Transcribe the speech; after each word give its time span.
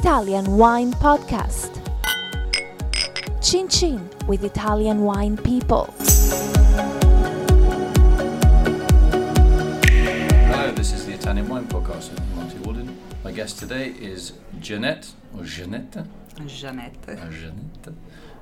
Italian 0.00 0.58
Wine 0.58 0.92
Podcast. 0.92 1.72
Chin 3.42 3.66
Chin 3.66 4.06
with 4.28 4.44
Italian 4.44 5.00
wine 5.00 5.38
people. 5.38 5.86
Hello, 10.52 10.70
this 10.72 10.92
is 10.92 11.06
the 11.06 11.14
Italian 11.14 11.48
Wine 11.48 11.66
Podcast 11.66 12.10
with 12.10 12.20
Monty 12.36 12.58
Waldin. 12.58 12.94
My 13.24 13.32
guest 13.32 13.58
today 13.58 13.88
is 13.98 14.34
Jeanette, 14.60 15.12
or 15.34 15.44
Jeanette, 15.44 16.06
Jeanette. 16.46 16.94
uh, 17.08 17.14
Jeanette 17.30 17.94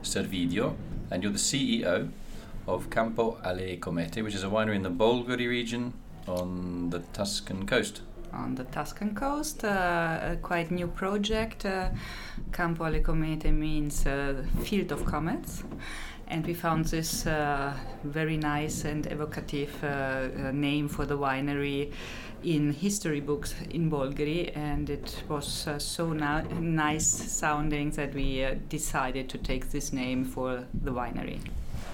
Servidio, 0.03 0.75
and 1.13 1.23
you're 1.23 1.31
the 1.33 1.39
CEO 1.39 2.11
of 2.67 2.91
Campo 2.91 3.39
alle 3.45 3.77
Comete, 3.77 4.25
which 4.25 4.35
is 4.35 4.43
a 4.43 4.49
winery 4.49 4.75
in 4.75 4.83
the 4.83 4.91
Bolgheri 4.91 5.49
region 5.49 5.93
on 6.27 6.91
the 6.91 6.99
Tuscan 7.13 7.65
coast. 7.65 8.01
On 8.37 8.55
the 8.55 8.65
Tuscan 8.65 9.15
coast, 9.15 9.65
uh, 9.65 10.19
a 10.33 10.37
quite 10.43 10.71
new 10.71 10.89
project. 10.89 11.65
Uh, 11.65 11.91
Campo 12.53 12.85
alle 12.85 13.01
Comete 13.01 13.53
means 13.53 14.07
uh, 14.07 14.45
field 14.63 14.93
of 14.93 15.05
comets. 15.05 15.63
And 16.27 16.47
we 16.47 16.55
found 16.55 16.87
this 16.87 17.27
uh, 17.27 17.75
very 18.03 18.37
nice 18.37 18.85
and 18.85 19.07
evocative 19.07 19.73
uh, 19.85 20.51
name 20.53 20.89
for 20.89 21.07
the 21.07 21.17
winery 21.17 21.93
in 22.43 22.73
history 22.73 23.21
books 23.21 23.55
in 23.71 23.91
Bolgheri, 23.91 24.55
and 24.57 24.91
it 24.91 25.23
was 25.29 25.67
uh, 25.67 25.79
so 25.79 26.13
na- 26.13 26.43
nice 26.61 27.07
sounding 27.07 27.91
that 27.93 28.15
we 28.15 28.45
uh, 28.45 28.55
decided 28.69 29.29
to 29.31 29.39
take 29.39 29.71
this 29.71 29.93
name 29.93 30.25
for 30.25 30.65
the 30.83 30.93
winery. 30.93 31.39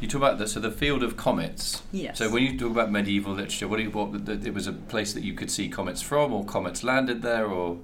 You 0.01 0.09
talk 0.09 0.19
about 0.19 0.39
the, 0.39 0.47
so 0.47 0.61
the 0.61 0.71
field 0.71 1.03
of 1.03 1.17
comets. 1.17 1.83
Yes. 1.93 2.19
So 2.19 2.31
when 2.31 2.43
you 2.43 2.59
talk 2.59 2.71
about 2.71 2.91
medieval 2.91 3.35
literature, 3.35 3.69
what 3.69 3.77
do 3.77 3.83
you 3.83 3.91
what 3.91 4.29
it 4.29 4.55
was 4.55 4.67
a 4.67 4.73
place 4.73 5.13
that 5.13 5.25
you 5.25 5.35
could 5.35 5.51
see 5.51 5.69
comets 5.69 6.01
from, 6.01 6.33
or 6.33 6.45
comets 6.45 6.83
landed 6.83 7.23
there, 7.23 7.47
or 7.47 7.79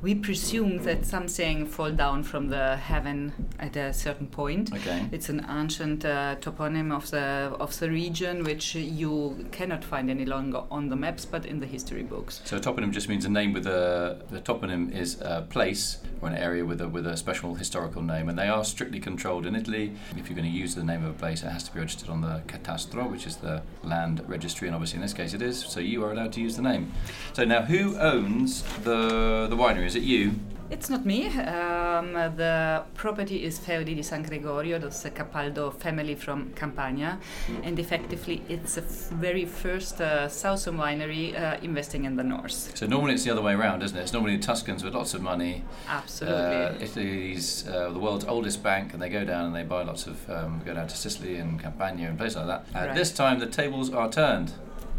we 0.00 0.14
presume 0.14 0.78
that 0.82 1.06
something 1.06 1.66
fall 1.66 1.90
down 1.90 2.22
from 2.22 2.48
the 2.48 2.76
heaven 2.76 3.32
at 3.58 3.76
a 3.76 3.92
certain 3.92 4.26
point. 4.26 4.72
okay. 4.72 5.06
It's 5.12 5.28
an 5.28 5.46
ancient 5.48 6.04
uh, 6.04 6.36
toponym 6.40 6.94
of 6.94 7.10
the 7.10 7.54
of 7.60 7.78
the 7.78 7.90
region, 7.90 8.44
which 8.44 8.74
you 8.74 9.46
cannot 9.52 9.84
find 9.84 10.10
any 10.10 10.24
longer 10.24 10.62
on 10.70 10.88
the 10.88 10.96
maps, 10.96 11.24
but 11.24 11.46
in 11.46 11.60
the 11.60 11.66
history 11.66 12.02
books. 12.02 12.40
So 12.44 12.56
a 12.56 12.60
toponym 12.60 12.90
just 12.90 13.08
means 13.08 13.24
a 13.24 13.28
name 13.28 13.52
with 13.52 13.66
a 13.66 14.22
the 14.30 14.40
toponym 14.40 14.94
is 14.94 15.20
a 15.20 15.46
place 15.48 15.98
or 16.20 16.28
an 16.28 16.36
area 16.36 16.64
with 16.64 16.80
a 16.80 16.88
with 16.88 17.06
a 17.06 17.16
special 17.16 17.54
historical 17.54 18.02
name, 18.02 18.28
and 18.28 18.38
they 18.38 18.48
are 18.48 18.64
strictly 18.64 19.00
controlled 19.00 19.46
in 19.46 19.54
Italy. 19.54 19.92
If 20.16 20.28
you're 20.28 20.36
going 20.36 20.50
to 20.50 20.58
use 20.58 20.74
the 20.74 20.84
name 20.84 21.04
of 21.04 21.10
a 21.10 21.18
place, 21.18 21.31
it 21.40 21.48
has 21.48 21.64
to 21.64 21.72
be 21.72 21.80
registered 21.80 22.10
on 22.10 22.20
the 22.20 22.42
catastro, 22.46 23.10
which 23.10 23.26
is 23.26 23.36
the 23.36 23.62
land 23.82 24.22
registry, 24.28 24.68
and 24.68 24.74
obviously 24.74 24.96
in 24.96 25.02
this 25.02 25.14
case 25.14 25.32
it 25.32 25.40
is. 25.40 25.58
So 25.58 25.80
you 25.80 26.04
are 26.04 26.12
allowed 26.12 26.32
to 26.34 26.40
use 26.40 26.56
the 26.56 26.62
name. 26.62 26.92
So 27.32 27.44
now, 27.44 27.62
who 27.62 27.96
owns 27.96 28.62
the 28.84 29.46
the 29.48 29.56
winery? 29.56 29.86
Is 29.86 29.96
it 29.96 30.02
you? 30.02 30.34
It's 30.72 30.88
not 30.88 31.04
me. 31.04 31.26
Um, 31.28 32.14
the 32.14 32.82
property 32.94 33.44
is 33.44 33.58
Feudi 33.58 33.94
di 33.94 34.02
San 34.02 34.22
Gregorio, 34.22 34.78
that's 34.78 35.02
the 35.02 35.10
Capaldo 35.10 35.70
family 35.70 36.14
from 36.14 36.50
Campania, 36.54 37.18
and 37.62 37.78
effectively 37.78 38.40
it's 38.48 38.76
the 38.76 38.80
f- 38.80 39.10
very 39.20 39.44
first 39.44 40.00
uh, 40.00 40.28
southern 40.28 40.78
winery 40.78 41.38
uh, 41.38 41.58
investing 41.62 42.06
in 42.06 42.16
the 42.16 42.22
north. 42.24 42.74
So 42.74 42.86
normally 42.86 43.12
it's 43.12 43.24
the 43.24 43.30
other 43.32 43.42
way 43.42 43.52
around, 43.52 43.82
isn't 43.82 43.96
it? 43.98 44.00
It's 44.00 44.14
normally 44.14 44.36
the 44.38 44.42
Tuscans 44.42 44.82
with 44.82 44.94
lots 44.94 45.12
of 45.12 45.20
money. 45.20 45.62
Absolutely. 45.88 46.40
Uh, 46.40 46.72
Italy's 46.80 47.68
uh, 47.68 47.90
the 47.90 47.98
world's 47.98 48.24
oldest 48.24 48.62
bank, 48.62 48.94
and 48.94 49.02
they 49.02 49.10
go 49.10 49.24
down 49.26 49.44
and 49.44 49.54
they 49.54 49.64
buy 49.64 49.82
lots 49.82 50.06
of 50.06 50.28
um, 50.30 50.62
go 50.64 50.72
down 50.72 50.88
to 50.88 50.96
Sicily 50.96 51.36
and 51.36 51.60
Campania 51.60 52.08
and 52.08 52.16
places 52.16 52.36
like 52.36 52.46
that. 52.46 52.64
Uh, 52.74 52.86
Right. 52.86 52.96
This 52.96 53.12
time 53.12 53.38
the 53.40 53.46
tables 53.46 53.92
are 53.92 54.10
turned. 54.10 54.52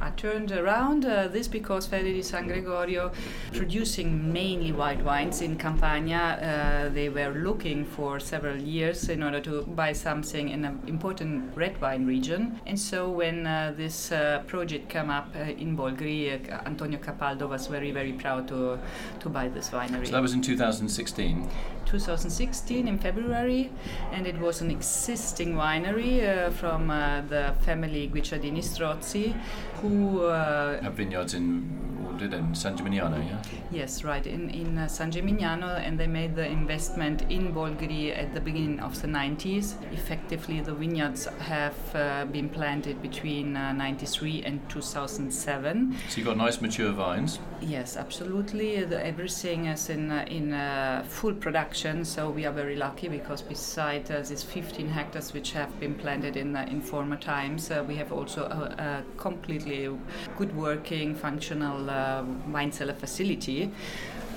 I 0.04 0.10
turned 0.18 0.52
around 0.52 1.06
uh, 1.06 1.30
this 1.30 1.48
because 1.48 1.88
Feudi 1.88 2.14
di 2.14 2.22
San 2.22 2.48
Gregorio, 2.48 3.14
producing 3.54 4.34
mainly 4.34 4.74
white 4.74 5.02
wines 5.02 5.42
in 5.42 5.56
Campania, 5.58 6.20
uh, 6.20 6.94
they 6.94 7.08
were 7.08 7.30
looking 7.30 7.86
for 7.86 8.20
several 8.20 8.58
years 8.58 9.08
in 9.08 9.24
order 9.24 9.40
to 9.40 9.62
buy 9.62 9.94
something 9.94 10.50
in 10.50 10.66
an 10.66 10.82
important 10.88 11.56
red 11.56 11.80
wine 11.80 12.06
region. 12.06 12.60
And 12.66 12.78
so 12.78 13.10
when 13.10 13.48
uh, 13.48 13.74
this 13.78 14.12
uh, 14.12 14.44
project 14.46 14.90
came 14.90 15.10
up 15.10 15.30
uh, 15.38 15.44
in 15.44 15.78
Bolgheri, 15.78 16.52
uh, 16.52 16.62
Antonio 16.66 17.00
Capaldo 17.00 17.48
was 17.48 17.68
very, 17.68 17.92
very 17.92 18.12
proud 18.12 18.50
to, 18.50 18.80
to 19.22 19.30
buy 19.30 19.48
this 19.48 19.70
winery. 19.70 20.08
So 20.08 20.12
that 20.12 20.22
was 20.22 20.34
in 20.34 20.42
2016. 20.42 21.50
2016 21.86 22.88
in 22.88 22.98
February, 22.98 23.70
and 24.12 24.26
it 24.26 24.38
was 24.40 24.62
an 24.62 24.72
existing 24.72 25.54
winery 25.54 26.24
uh, 26.24 26.50
from 26.52 26.90
uh, 26.90 27.22
the 27.30 27.54
family 27.62 28.10
Guicciardini 28.14 28.64
Strozzi, 28.64 29.36
who 29.82 29.90
uh, 29.94 30.82
Have 30.82 30.94
vineyards 30.94 31.34
in 31.34 31.83
did 32.18 32.34
in 32.34 32.56
San 32.56 32.78
Gimignano, 32.78 33.18
yeah. 33.26 33.42
Yes, 33.72 34.04
right, 34.04 34.26
in, 34.26 34.50
in 34.50 34.78
uh, 34.78 34.88
San 34.88 35.12
Gimignano, 35.12 35.80
and 35.86 36.00
they 36.00 36.08
made 36.08 36.36
the 36.36 36.46
investment 36.46 37.24
in 37.30 37.54
Bolgheri 37.54 38.18
at 38.18 38.34
the 38.34 38.42
beginning 38.42 38.80
of 38.80 39.02
the 39.02 39.08
90s. 39.08 39.76
Effectively, 39.94 40.62
the 40.62 40.74
vineyards 40.74 41.26
have 41.40 41.76
uh, 41.96 42.26
been 42.26 42.50
planted 42.50 43.02
between 43.02 43.56
uh, 43.56 43.74
93 43.74 44.44
and 44.44 44.70
2007. 44.70 45.96
So 46.10 46.18
you've 46.18 46.28
got 46.28 46.38
nice 46.38 46.62
mature 46.62 46.92
vines. 46.92 47.40
Yes, 47.62 47.98
absolutely. 47.98 48.84
The, 48.84 49.06
everything 49.06 49.66
is 49.66 49.90
in, 49.90 50.12
uh, 50.12 50.26
in 50.28 50.54
uh, 50.54 51.04
full 51.08 51.34
production, 51.34 52.06
so 52.06 52.30
we 52.30 52.46
are 52.46 52.52
very 52.52 52.76
lucky 52.76 53.08
because 53.08 53.42
beside 53.42 54.10
uh, 54.12 54.22
these 54.22 54.44
15 54.44 54.88
hectares 54.88 55.34
which 55.34 55.52
have 55.54 55.80
been 55.80 55.96
planted 55.96 56.38
in, 56.38 56.56
uh, 56.56 56.66
in 56.70 56.82
former 56.82 57.18
times, 57.18 57.72
uh, 57.72 57.84
we 57.88 57.96
have 57.96 58.12
also 58.12 58.44
a, 58.44 58.82
a 58.82 59.04
completely 59.18 59.90
good 60.38 60.56
working, 60.56 61.16
functional 61.16 61.90
uh, 62.04 62.24
wine 62.52 62.72
cellar 62.72 62.94
facility. 62.94 63.70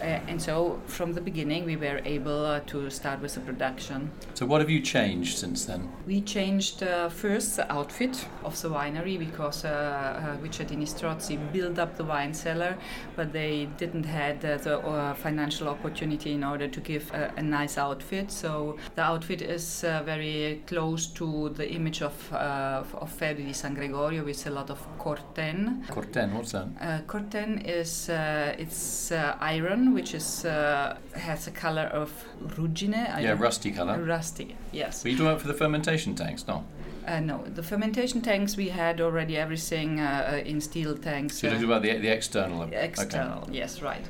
Uh, 0.00 0.20
and 0.28 0.40
so 0.40 0.80
from 0.86 1.12
the 1.12 1.20
beginning 1.20 1.64
we 1.64 1.76
were 1.76 2.00
able 2.04 2.44
uh, 2.44 2.60
to 2.66 2.90
start 2.90 3.20
with 3.20 3.34
the 3.34 3.40
production. 3.40 4.10
So 4.34 4.46
what 4.46 4.60
have 4.60 4.70
you 4.70 4.80
changed 4.80 5.38
since 5.38 5.64
then? 5.64 5.92
We 6.06 6.20
changed 6.20 6.82
uh, 6.82 7.08
first 7.08 7.56
the 7.56 7.70
outfit 7.72 8.26
of 8.44 8.60
the 8.60 8.68
winery 8.70 9.18
because 9.18 9.64
uh, 9.64 9.68
uh, 9.68 10.36
Guicciardini 10.42 10.86
Strozzi 10.86 11.36
built 11.52 11.78
up 11.78 11.96
the 11.96 12.04
wine 12.04 12.34
cellar, 12.34 12.76
but 13.16 13.32
they 13.32 13.68
didn't 13.78 14.04
had 14.04 14.44
uh, 14.44 14.56
the 14.58 14.78
uh, 14.78 15.14
financial 15.14 15.68
opportunity 15.68 16.32
in 16.32 16.44
order 16.44 16.68
to 16.68 16.80
give 16.80 17.10
a, 17.12 17.42
nice 17.42 17.78
outfit. 17.78 18.30
So 18.30 18.76
the 18.96 19.02
outfit 19.02 19.40
is 19.40 19.84
uh, 19.84 20.02
very 20.04 20.62
close 20.66 21.06
to 21.08 21.50
the 21.50 21.70
image 21.70 22.02
of 22.02 22.32
uh, 22.32 22.82
of 22.94 23.18
di 23.18 23.52
San 23.52 23.74
Gregorio 23.74 24.24
with 24.24 24.46
a 24.46 24.50
lot 24.50 24.70
of 24.70 24.80
corten. 24.98 25.86
Corten, 25.88 26.32
what's 26.34 26.52
that? 26.52 26.66
Uh, 26.80 27.00
corten 27.06 27.62
is 27.64 28.08
uh, 28.08 28.54
it's 28.58 29.12
uh, 29.12 29.36
iron, 29.40 29.85
which 29.94 30.14
is 30.14 30.44
uh, 30.44 30.96
has 31.14 31.46
a 31.46 31.50
color 31.50 31.84
of 31.92 32.10
ruggine. 32.56 32.94
I 32.94 33.20
Yeah, 33.20 33.36
rusty 33.38 33.70
colour. 33.72 34.02
Rusty, 34.02 34.56
yes. 34.72 35.04
Were 35.04 35.10
you 35.10 35.16
doing 35.16 35.34
it 35.34 35.40
for 35.40 35.48
the 35.48 35.54
fermentation 35.54 36.14
tanks? 36.14 36.46
No. 36.46 36.64
Uh, 37.06 37.20
no, 37.20 37.44
the 37.54 37.62
fermentation 37.62 38.20
tanks 38.20 38.56
we 38.56 38.68
had 38.68 39.00
already 39.00 39.36
everything 39.36 40.00
uh, 40.00 40.28
uh, 40.32 40.36
in 40.38 40.60
steel 40.60 40.96
tanks. 40.96 41.38
So 41.38 41.46
you're 41.46 41.54
uh, 41.54 41.60
talking 41.60 41.70
about 41.70 41.82
the, 41.82 41.98
the 41.98 42.08
external. 42.08 42.62
External, 42.72 43.48
yes, 43.52 43.80
right. 43.80 44.04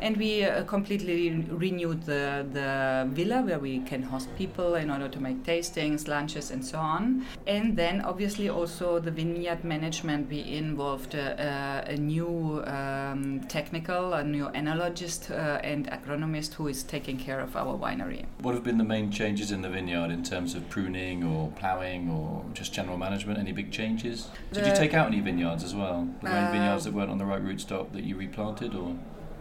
And 0.00 0.18
we 0.18 0.44
uh, 0.44 0.62
completely 0.64 1.30
re- 1.30 1.46
renewed 1.48 2.02
the, 2.02 2.46
the 2.52 3.08
villa 3.10 3.40
where 3.40 3.58
we 3.58 3.80
can 3.80 4.02
host 4.02 4.28
people 4.36 4.74
in 4.74 4.90
order 4.90 5.08
to 5.08 5.18
make 5.18 5.44
tastings, 5.44 6.08
lunches, 6.08 6.50
and 6.50 6.62
so 6.62 6.76
on. 6.76 7.24
And 7.46 7.74
then, 7.74 8.02
obviously, 8.02 8.50
also 8.50 8.98
the 8.98 9.10
vineyard 9.10 9.64
management. 9.64 10.28
We 10.28 10.40
involved 10.40 11.14
uh, 11.14 11.84
a 11.86 11.96
new 11.96 12.62
um, 12.66 13.40
technical, 13.48 14.12
a 14.12 14.22
new 14.22 14.48
enologist, 14.48 15.30
uh, 15.30 15.60
and 15.62 15.90
agronomist 15.90 16.52
who 16.52 16.68
is 16.68 16.82
taking 16.82 17.16
care 17.16 17.40
of 17.40 17.56
our 17.56 17.78
winery. 17.78 18.26
What 18.42 18.54
have 18.54 18.64
been 18.64 18.76
the 18.76 18.84
main 18.84 19.10
changes 19.10 19.52
in 19.52 19.62
the 19.62 19.70
vineyard 19.70 20.10
in 20.12 20.22
terms 20.22 20.54
of 20.54 20.68
pruning 20.68 21.24
or 21.24 21.50
ploughing 21.52 22.08
or 22.10 22.44
just 22.54 22.72
general 22.72 22.96
management? 22.98 23.38
Any 23.38 23.52
big 23.52 23.72
changes? 23.72 24.28
Did 24.52 24.66
you 24.66 24.74
take 24.76 24.94
out 24.94 25.06
any 25.08 25.20
vineyards 25.20 25.64
as 25.64 25.74
well? 25.74 26.08
The 26.22 26.28
main 26.28 26.44
Uh, 26.44 26.52
vineyards 26.52 26.84
that 26.84 26.92
weren't 26.94 27.10
on 27.10 27.18
the 27.18 27.24
right 27.24 27.42
rootstock 27.42 27.92
that 27.92 28.04
you 28.04 28.16
replanted 28.16 28.74
or? 28.74 28.96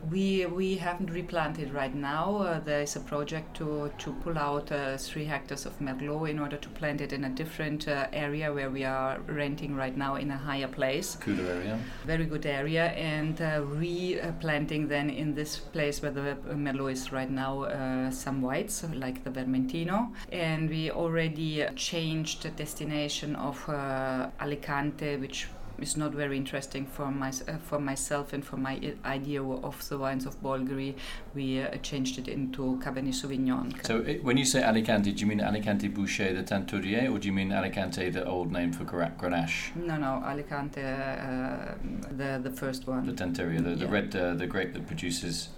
We 0.09 0.45
we 0.47 0.77
haven't 0.77 1.11
replanted 1.11 1.73
right 1.73 1.93
now. 1.93 2.37
Uh, 2.37 2.59
there 2.59 2.81
is 2.81 2.95
a 2.95 2.99
project 2.99 3.55
to 3.57 3.91
to 3.99 4.13
pull 4.23 4.37
out 4.37 4.71
uh, 4.71 4.97
three 4.97 5.25
hectares 5.25 5.65
of 5.65 5.79
merlot 5.79 6.29
in 6.29 6.39
order 6.39 6.57
to 6.57 6.69
plant 6.69 7.01
it 7.01 7.13
in 7.13 7.23
a 7.23 7.29
different 7.29 7.87
uh, 7.87 8.07
area 8.11 8.51
where 8.51 8.69
we 8.69 8.83
are 8.83 9.19
renting 9.27 9.75
right 9.75 9.95
now 9.95 10.15
in 10.15 10.31
a 10.31 10.37
higher 10.37 10.67
place. 10.67 11.17
Cooler 11.21 11.45
area. 11.45 11.79
Very 12.05 12.25
good 12.25 12.45
area, 12.45 12.85
and 12.85 13.39
uh, 13.41 13.61
replanting 13.63 14.87
then 14.87 15.09
in 15.09 15.35
this 15.35 15.57
place 15.57 16.01
where 16.01 16.11
the 16.11 16.35
merlot 16.49 16.91
is 16.91 17.11
right 17.11 17.29
now 17.29 17.63
uh, 17.63 18.09
some 18.09 18.41
whites 18.41 18.83
like 18.95 19.23
the 19.23 19.29
Vermentino, 19.29 20.11
and 20.31 20.69
we 20.69 20.89
already 20.89 21.63
changed 21.75 22.41
the 22.41 22.49
destination 22.49 23.35
of 23.35 23.69
uh, 23.69 24.29
Alicante, 24.39 25.17
which 25.17 25.47
is 25.81 25.97
not 25.97 26.11
very 26.13 26.37
interesting 26.37 26.85
for 26.85 27.11
my 27.11 27.29
uh, 27.29 27.57
for 27.69 27.79
myself 27.79 28.33
and 28.33 28.43
for 28.45 28.57
my 28.57 28.79
idea 29.05 29.41
of 29.43 29.87
the 29.89 29.97
wines 29.97 30.25
of 30.25 30.41
Bolgheri. 30.41 30.95
We 31.35 31.61
uh, 31.61 31.75
changed 31.77 32.17
it 32.19 32.27
into 32.27 32.79
Cabernet 32.83 33.13
Sauvignon. 33.13 33.85
So 33.85 33.97
it, 33.97 34.23
when 34.23 34.37
you 34.37 34.45
say 34.45 34.61
Alicante, 34.63 35.11
do 35.11 35.19
you 35.21 35.27
mean 35.27 35.41
Alicante 35.41 35.89
Bouschet 35.89 36.35
the 36.35 36.43
Teinturier 36.43 37.11
or 37.11 37.19
do 37.19 37.27
you 37.27 37.33
mean 37.33 37.51
Alicante, 37.51 38.09
the 38.09 38.25
old 38.25 38.51
name 38.51 38.71
for 38.71 38.83
Grenache? 38.85 39.75
no, 39.75 39.97
no, 39.97 40.21
Alicante, 40.25 40.81
uh, 40.81 41.75
the 42.17 42.39
the 42.43 42.51
first 42.51 42.85
The 42.85 42.91
one. 42.91 43.15
Teinturier, 43.15 43.63
the, 43.63 43.75
the 43.75 43.85
Yeah. 43.85 43.91
red, 43.91 44.15
uh, 44.15 44.33
the 44.35 44.47
grape 44.47 44.73
that 44.73 44.87
produces 44.87 45.49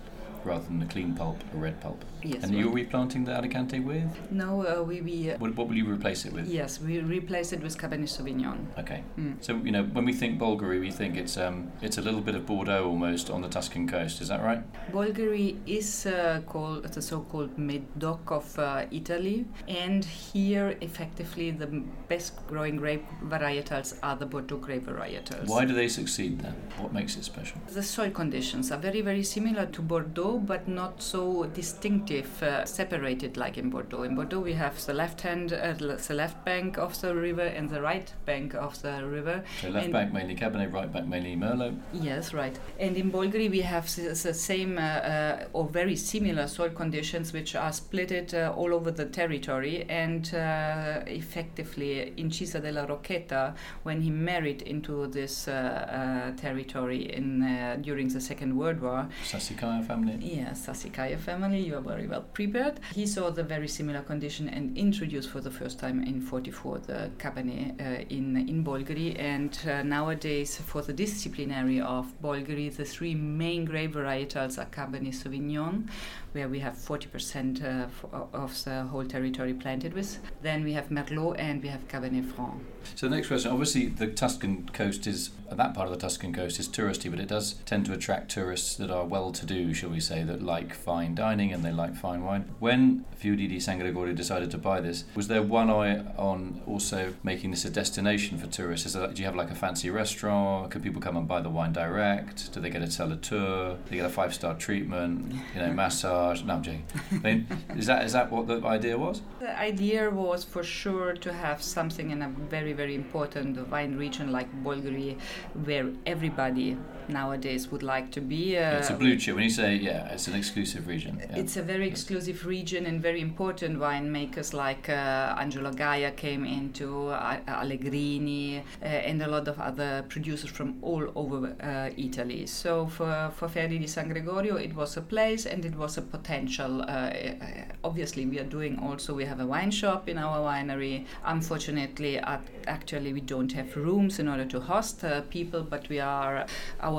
rather 0.45 0.63
than 0.65 0.81
a 0.81 0.85
clean 0.85 1.13
pulp, 1.13 1.43
a 1.53 1.57
red 1.57 1.79
pulp. 1.81 2.03
Yes. 2.23 2.43
and 2.43 2.53
right. 2.53 2.59
you're 2.63 2.71
replanting 2.71 3.25
the 3.25 3.33
Alicante 3.33 3.79
with? 3.79 4.31
No, 4.31 4.65
uh, 4.65 4.81
we, 4.81 5.01
we 5.01 5.31
uh, 5.31 5.37
What, 5.37 5.55
what 5.55 5.67
will 5.67 5.75
you 5.75 5.91
replace 5.91 6.25
it 6.25 6.31
with? 6.31 6.47
yes, 6.47 6.79
we 6.79 6.99
replace 6.99 7.51
it 7.51 7.61
with 7.61 7.77
Cabernet 7.77 8.07
Sauvignon. 8.07 8.67
Okay. 8.79 9.03
Mm. 9.19 9.43
So 9.43 9.55
you 9.57 9.71
know, 9.71 9.83
when 9.83 10.05
we 10.05 10.13
think 10.13 10.39
Bolgheri, 10.39 10.79
we 10.79 10.91
think 10.91 11.17
it's 11.17 11.37
um, 11.37 11.71
it's 11.81 11.97
a 11.97 12.01
little 12.01 12.21
bit 12.21 12.35
of 12.35 12.45
Bordeaux 12.45 12.87
almost 12.87 13.29
on 13.29 13.41
the 13.41 13.49
Tuscan 13.49 13.87
coast. 13.87 14.21
Is 14.21 14.29
that 14.29 14.41
right? 14.41 14.61
Bolgheri 14.91 15.57
is 15.65 16.05
uh, 16.05 16.41
called 16.45 16.83
the 16.85 17.01
so-called 17.01 17.57
Medoc 17.57 18.31
of 18.31 18.57
uh, 18.57 18.85
Italy, 18.91 19.45
and 19.67 20.05
here 20.05 20.77
effectively 20.81 21.51
the 21.51 21.67
best 22.07 22.45
growing 22.47 22.77
grape 22.77 23.05
varietals 23.25 23.97
are 24.01 24.15
the 24.15 24.25
Bordeaux 24.25 24.57
grape 24.57 24.85
varietals. 24.85 25.47
Why 25.47 25.65
do 25.65 25.73
they 25.73 25.87
succeed 25.87 26.39
then? 26.39 26.55
What 26.77 26.93
makes 26.93 27.17
it 27.17 27.23
special? 27.25 27.59
The 27.67 27.83
soil 27.83 28.11
conditions 28.11 28.71
are 28.71 28.77
very, 28.77 29.01
very 29.01 29.23
similar 29.23 29.65
to 29.67 29.81
Bordeaux, 29.81 30.32
but 30.39 30.67
not 30.67 31.01
so 31.01 31.45
distinctive, 31.53 32.41
uh, 32.43 32.65
separated 32.65 33.37
like 33.37 33.57
in 33.57 33.69
Bordeaux. 33.69 34.03
In 34.03 34.15
Bordeaux, 34.15 34.39
we 34.39 34.53
have 34.53 34.83
the 34.85 34.93
left 34.93 35.21
hand, 35.21 35.53
uh, 35.53 35.73
the 35.73 36.13
left 36.13 36.43
bank 36.45 36.77
of 36.77 36.99
the 37.01 37.15
river 37.15 37.41
and 37.41 37.69
the 37.69 37.81
right 37.81 38.11
bank 38.25 38.53
of 38.53 38.81
the 38.81 39.05
river. 39.05 39.43
So 39.61 39.69
left 39.69 39.85
And- 39.85 39.93
back 39.93 40.13
mainly 40.13 40.35
Cabernet, 40.35 40.71
right 40.73 40.91
back 40.91 41.05
mainly 41.07 41.35
Merlot. 41.35 41.77
Yes, 41.93 42.33
right. 42.33 42.57
And 42.79 42.97
in 42.97 43.11
Bolgheri, 43.11 43.49
we 43.49 43.61
have 43.61 43.93
the, 43.95 44.09
the 44.09 44.33
same 44.33 44.77
uh, 44.77 44.81
uh, 44.81 45.45
or 45.53 45.67
very 45.67 45.95
similar 45.95 46.47
soil 46.47 46.69
conditions, 46.69 47.33
which 47.33 47.55
are 47.55 47.71
splitted 47.71 48.33
uh, 48.33 48.53
all 48.53 48.73
over 48.73 48.91
the 48.91 49.05
territory. 49.05 49.85
And 49.89 50.33
uh, 50.33 51.01
effectively, 51.07 52.13
Incisa 52.17 52.61
della 52.61 52.85
Rocchetta, 52.87 53.55
when 53.83 54.01
he 54.01 54.09
married 54.09 54.61
into 54.63 55.07
this 55.07 55.47
uh, 55.47 55.51
uh, 55.53 56.37
territory 56.41 57.13
in 57.13 57.41
uh, 57.43 57.77
during 57.81 58.07
the 58.09 58.21
Second 58.21 58.55
World 58.57 58.79
War, 58.81 59.07
Sassicaia 59.25 59.85
family. 59.85 60.17
Yes, 60.23 60.67
Sassicaia 60.67 61.19
family, 61.19 61.59
you 61.59 61.75
are 61.75 61.81
very 61.81 62.07
well 62.07 62.21
prepared. 62.21 62.79
He 62.95 63.05
saw 63.05 63.29
the 63.29 63.43
very 63.43 63.67
similar 63.67 64.01
condition 64.01 64.47
and 64.47 64.77
introduced 64.77 65.29
for 65.29 65.41
the 65.41 65.51
first 65.51 65.79
time 65.79 66.01
in 66.01 66.21
44 66.21 66.79
the 66.79 67.11
Cabernet 67.17 67.81
uh, 67.81 68.05
in, 68.09 68.37
in 68.37 68.63
Bolgheri. 68.63 69.19
And 69.19 69.59
uh, 69.67 69.83
nowadays, 69.83 70.55
for 70.55 70.81
the 70.81 70.93
disciplinary 70.93 71.81
of 71.81 72.13
Bolgheri, 72.21 72.73
the 72.73 72.85
three 72.85 73.15
main 73.15 73.65
grape 73.65 73.95
varietals 73.95 74.57
are 74.57 74.65
Cabernet 74.67 75.13
Sauvignon, 75.13 75.89
where 76.33 76.49
we 76.49 76.59
have 76.59 76.75
40% 76.75 77.63
uh, 77.63 77.85
f- 77.85 78.05
of 78.33 78.63
the 78.63 78.83
whole 78.83 79.05
territory 79.05 79.53
planted 79.53 79.93
with. 79.93 80.19
Then 80.41 80.63
we 80.63 80.73
have 80.73 80.89
Merlot 80.89 81.35
and 81.39 81.61
we 81.61 81.69
have 81.69 81.87
Cabernet 81.87 82.31
Franc. 82.33 82.61
So 82.95 83.07
the 83.07 83.15
next 83.15 83.27
question, 83.29 83.51
obviously 83.51 83.87
the 83.87 84.07
Tuscan 84.07 84.69
coast 84.73 85.07
is 85.07 85.29
that 85.51 85.73
part 85.73 85.87
of 85.87 85.93
the 85.93 85.99
Tuscan 85.99 86.33
coast 86.33 86.59
is 86.59 86.67
touristy, 86.67 87.09
but 87.09 87.19
it 87.19 87.27
does 87.27 87.53
tend 87.65 87.85
to 87.85 87.93
attract 87.93 88.31
tourists 88.31 88.75
that 88.75 88.89
are 88.89 89.05
well-to-do, 89.05 89.73
shall 89.73 89.89
we 89.89 89.99
say, 89.99 90.23
that 90.23 90.41
like 90.41 90.73
fine 90.73 91.15
dining 91.15 91.53
and 91.53 91.63
they 91.63 91.71
like 91.71 91.95
fine 91.95 92.23
wine. 92.23 92.45
When 92.59 93.05
Feudi 93.21 93.47
di 93.47 93.59
San 93.59 93.79
Gregorio 93.79 94.13
decided 94.13 94.51
to 94.51 94.57
buy 94.57 94.81
this, 94.81 95.05
was 95.15 95.27
there 95.27 95.41
one 95.41 95.69
eye 95.69 95.99
on 96.17 96.61
also 96.65 97.13
making 97.23 97.51
this 97.51 97.65
a 97.65 97.69
destination 97.69 98.37
for 98.37 98.47
tourists? 98.47 98.85
Is 98.87 98.93
do 98.93 99.21
you 99.21 99.25
have 99.25 99.35
like 99.35 99.51
a 99.51 99.55
fancy 99.55 99.89
restaurant? 99.89 100.71
Can 100.71 100.81
people 100.81 101.01
come 101.01 101.15
and 101.15 101.27
buy 101.27 101.41
the 101.41 101.49
wine 101.49 101.73
direct? 101.73 102.51
Do 102.53 102.59
they 102.59 102.69
get 102.69 102.81
a 102.81 102.89
cellar 102.91 103.15
tour? 103.15 103.75
Do 103.75 103.89
they 103.89 103.97
get 103.97 104.05
a 104.05 104.09
five-star 104.09 104.55
treatment? 104.55 105.33
You 105.53 105.61
know, 105.61 105.71
massage? 105.83 106.22
No, 106.23 106.53
I'm 106.53 106.63
joking. 106.63 106.85
I 107.11 107.15
mean, 107.17 107.47
is 107.75 107.87
that 107.87 108.05
is 108.05 108.13
that 108.13 108.31
what 108.31 108.47
the 108.47 108.65
idea 108.65 108.97
was? 108.97 109.21
The 109.39 109.57
idea 109.59 110.09
was 110.09 110.43
for 110.43 110.63
sure 110.63 111.13
to 111.13 111.33
have 111.33 111.61
something 111.61 112.11
in 112.11 112.21
a 112.21 112.29
very, 112.29 112.73
very 112.73 112.95
important 112.95 113.67
wine 113.69 113.97
region 113.97 114.31
like 114.31 114.49
Bolgheri, 114.63 115.19
where 115.65 115.89
everybody 116.05 116.77
nowadays 117.09 117.71
would 117.71 117.83
like 117.83 118.11
to 118.11 118.21
be. 118.21 118.57
Uh, 118.57 118.77
it's 118.77 118.89
a 118.89 118.95
blue 118.95 119.15
chip. 119.17 119.35
When 119.35 119.43
you 119.43 119.49
say 119.49 119.75
yeah, 119.75 120.13
it's 120.13 120.27
an 120.27 120.35
exclusive 120.35 120.87
region. 120.87 121.19
Yeah. 121.19 121.37
It's 121.37 121.57
a 121.57 121.61
very 121.61 121.87
exclusive 121.87 122.45
region, 122.45 122.85
and 122.85 123.01
very 123.01 123.21
important 123.21 123.79
winemakers 123.79 124.53
like 124.53 124.89
uh, 124.89 125.35
Angelo 125.39 125.71
Gaja 125.71 126.15
came 126.15 126.45
into 126.45 127.09
uh, 127.09 127.39
Allegrini, 127.47 128.63
uh, 128.81 128.85
and 128.85 129.21
a 129.21 129.27
lot 129.27 129.47
of 129.47 129.59
other 129.59 130.05
producers 130.09 130.49
from 130.49 130.77
all 130.81 131.05
over 131.15 131.55
uh, 131.61 131.89
Italy. 131.97 132.45
So 132.45 132.87
for 132.87 133.31
for 133.35 133.47
Feudi 133.47 133.79
di 133.79 133.87
San 133.87 134.09
Gregorio, 134.09 134.55
it 134.57 134.73
was 134.75 134.97
a 134.97 135.01
place, 135.01 135.45
and 135.45 135.65
it 135.65 135.75
was 135.75 135.97
a 135.97 136.01
potential. 136.01 136.81
Uh, 136.81 136.85
uh, 136.85 137.65
obviously, 137.83 138.25
we 138.25 138.39
are 138.39 138.49
doing 138.57 138.79
also. 138.79 139.13
We 139.13 139.25
have 139.25 139.39
a 139.39 139.45
wine 139.45 139.71
shop 139.71 140.09
in 140.09 140.17
our 140.17 140.39
winery. 140.39 141.05
Unfortunately, 141.25 142.17
at, 142.17 142.41
actually, 142.67 143.13
we 143.13 143.21
don't 143.21 143.51
have 143.53 143.75
rooms 143.75 144.19
in 144.19 144.27
order 144.27 144.45
to 144.45 144.59
host 144.59 145.03
uh, 145.03 145.21
people, 145.29 145.61
but 145.63 145.87
we 145.89 145.99
are 145.99 146.45
our 146.81 146.92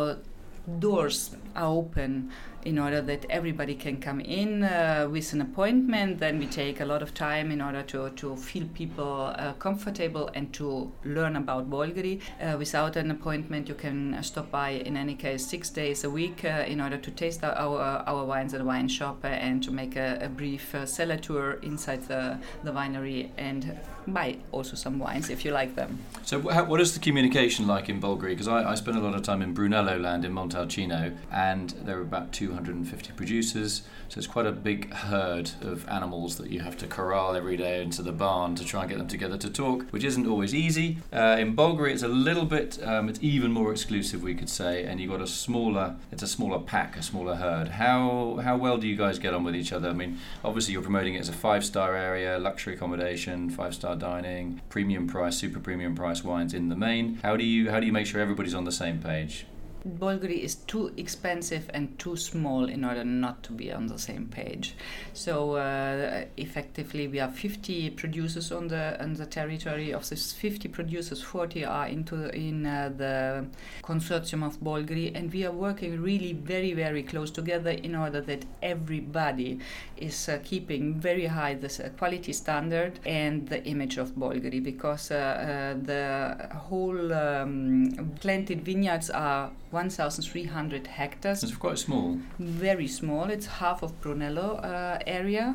doors 0.78 1.36
are 1.54 1.66
open 1.66 2.30
in 2.64 2.78
order 2.78 3.00
that 3.02 3.24
everybody 3.28 3.74
can 3.74 4.00
come 4.00 4.20
in 4.20 4.64
uh, 4.64 5.08
with 5.10 5.32
an 5.32 5.40
appointment. 5.40 6.18
Then 6.18 6.38
we 6.38 6.46
take 6.46 6.80
a 6.80 6.84
lot 6.84 7.02
of 7.02 7.14
time 7.14 7.50
in 7.50 7.60
order 7.60 7.82
to, 7.82 8.10
to 8.10 8.36
feel 8.36 8.66
people 8.74 9.34
uh, 9.36 9.52
comfortable 9.54 10.30
and 10.34 10.52
to 10.54 10.92
learn 11.04 11.36
about 11.36 11.70
Bolgheri. 11.70 12.20
Uh, 12.40 12.56
without 12.58 12.96
an 12.96 13.10
appointment, 13.10 13.68
you 13.68 13.74
can 13.74 14.22
stop 14.22 14.50
by 14.50 14.70
in 14.70 14.96
any 14.96 15.14
case 15.14 15.46
six 15.46 15.70
days 15.70 16.04
a 16.04 16.10
week 16.10 16.44
uh, 16.44 16.64
in 16.66 16.80
order 16.80 16.96
to 16.96 17.10
taste 17.10 17.44
our, 17.44 17.80
our, 18.06 18.24
wines 18.24 18.54
at 18.54 18.58
the 18.60 18.64
wine 18.64 18.88
shop 18.88 19.18
uh, 19.24 19.28
and 19.28 19.62
to 19.62 19.70
make 19.70 19.96
a, 19.96 20.18
a 20.22 20.28
brief 20.28 20.74
uh, 20.74 20.86
cellar 20.86 21.16
tour 21.16 21.58
inside 21.62 22.02
the, 22.08 22.38
the 22.62 22.70
winery 22.70 23.28
and 23.36 23.78
buy 24.06 24.36
also 24.52 24.76
some 24.76 24.98
wines 24.98 25.30
if 25.30 25.44
you 25.44 25.50
like 25.50 25.74
them. 25.74 25.98
So, 26.22 26.40
wh- 26.40 26.68
what 26.68 26.80
is 26.80 26.94
the 26.94 27.00
communication 27.00 27.66
like 27.66 27.88
in 27.88 28.00
Bolgheri? 28.00 28.30
Because 28.30 28.48
I, 28.48 28.70
I 28.70 28.74
spent 28.74 28.96
a 28.96 29.00
lot 29.00 29.14
of 29.14 29.22
time 29.22 29.42
in 29.42 29.54
Brunello 29.54 29.98
land 29.98 30.24
in 30.24 30.32
Montalcino, 30.32 31.16
and 31.32 31.70
there 31.84 31.98
are 31.98 32.02
about 32.02 32.32
250 32.54 33.12
producers. 33.12 33.82
So, 34.08 34.18
it's 34.18 34.26
quite 34.26 34.46
a 34.46 34.52
big 34.52 34.92
herd 34.92 35.50
of 35.62 35.88
animals 35.88 36.36
that 36.38 36.50
you 36.50 36.60
have 36.60 36.76
to 36.78 36.86
corral 36.86 37.34
every 37.34 37.56
day 37.56 37.82
into 37.82 38.02
the 38.02 38.12
barn 38.12 38.54
to 38.56 38.64
try 38.64 38.82
and 38.82 38.90
get 38.90 38.98
them 38.98 39.08
together 39.08 39.36
to 39.38 39.50
talk, 39.50 39.86
which 39.90 40.04
isn't 40.04 40.26
always 40.26 40.54
easy. 40.54 40.98
Uh, 41.12 41.36
in 41.38 41.56
Bolgheri, 41.56 41.92
it's 41.92 42.02
a 42.02 42.08
little 42.08 42.44
bit, 42.44 42.78
um, 42.86 43.08
it's 43.08 43.18
even 43.22 43.50
more 43.50 43.72
exclusive, 43.72 44.22
we 44.22 44.34
could 44.34 44.48
say, 44.48 44.84
and 44.84 45.00
you've 45.00 45.10
got 45.10 45.20
a 45.20 45.26
smaller, 45.26 45.96
it's 46.12 46.22
a 46.22 46.28
smaller 46.28 46.60
pack, 46.60 46.96
a 46.96 47.02
smaller 47.02 47.34
herd. 47.34 47.68
How 47.68 48.40
how 48.42 48.56
well 48.56 48.78
do 48.78 48.86
you 48.86 48.96
guys 48.96 49.18
get 49.18 49.34
on 49.34 49.44
with 49.44 49.56
each 49.56 49.72
other? 49.72 49.88
I 49.88 49.92
mean, 49.92 50.18
obviously 50.44 50.72
you're 50.72 50.82
promoting 50.82 51.14
it 51.14 51.20
as 51.20 51.28
a 51.28 51.32
five 51.32 51.64
star 51.64 51.96
area, 51.96 52.38
luxury 52.38 52.74
accommodation, 52.74 53.50
five 53.50 53.74
star 53.74 53.96
dining, 53.96 54.60
premium 54.68 55.06
price, 55.06 55.36
super 55.36 55.60
premium 55.60 55.94
price 55.94 56.22
wines 56.22 56.54
in 56.54 56.68
the 56.68 56.76
main. 56.76 57.18
How 57.22 57.36
do 57.36 57.44
you 57.44 57.70
how 57.70 57.80
do 57.80 57.86
you 57.86 57.92
make 57.92 58.06
sure 58.06 58.20
everybody's 58.20 58.54
on 58.54 58.64
the 58.64 58.72
same 58.72 59.00
page? 59.00 59.46
Bolgheri 59.86 60.38
is 60.38 60.54
too 60.54 60.92
expensive 60.96 61.70
and 61.74 61.98
too 61.98 62.16
small 62.16 62.68
in 62.68 62.84
order 62.84 63.04
not 63.04 63.42
to 63.42 63.52
be 63.52 63.70
on 63.70 63.86
the 63.86 63.98
same 63.98 64.26
page. 64.26 64.74
So 65.12 65.56
uh, 65.56 66.24
effectively, 66.36 67.06
we 67.06 67.18
have 67.18 67.34
50 67.36 67.90
producers 67.90 68.50
on 68.50 68.68
the 68.68 69.00
on 69.02 69.14
the 69.14 69.26
territory. 69.26 69.92
Of 69.92 70.08
these 70.08 70.32
50 70.32 70.68
producers, 70.68 71.22
40 71.22 71.64
are 71.64 71.86
into 71.86 72.34
in 72.34 72.64
uh, 72.64 72.92
the 72.96 73.46
consortium 73.82 74.42
of 74.44 74.58
Bolgheri, 74.60 75.14
and 75.14 75.32
we 75.32 75.44
are 75.44 75.52
working 75.52 76.00
really 76.00 76.32
very 76.32 76.72
very 76.72 77.02
close 77.02 77.30
together 77.30 77.70
in 77.70 77.94
order 77.94 78.20
that 78.22 78.44
everybody 78.62 79.58
is 79.96 80.28
uh, 80.28 80.38
keeping 80.44 80.94
very 80.94 81.26
high 81.26 81.54
this 81.54 81.80
uh, 81.80 81.90
quality 81.98 82.32
standard 82.32 82.98
and 83.04 83.48
the 83.48 83.62
image 83.64 83.98
of 83.98 84.10
Bolgheri 84.12 84.62
because 84.62 85.10
uh, 85.10 85.14
uh, 85.14 85.84
the 85.84 86.48
whole 86.54 87.12
um, 87.12 88.12
planted 88.20 88.64
vineyards 88.64 89.10
are 89.10 89.50
1,300 89.74 90.86
hectares, 90.86 91.42
It's 91.42 91.56
quite 91.56 91.78
small. 91.78 92.18
very 92.38 92.86
small. 92.88 93.24
It's 93.30 93.46
half 93.46 93.82
of 93.82 94.00
Brunello 94.00 94.56
uh, 94.56 94.98
area, 95.06 95.54